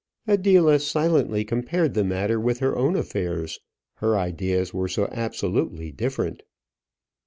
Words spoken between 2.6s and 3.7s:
own affairs: